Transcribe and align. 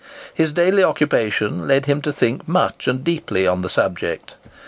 His 0.33 0.51
daily 0.51 0.83
occupation 0.83 1.67
led 1.67 1.85
him 1.85 2.01
to 2.01 2.11
think 2.11 2.47
much 2.47 2.87
and 2.87 3.03
deeply 3.03 3.45
on 3.45 3.61
the 3.61 3.69
subject. 3.69 4.33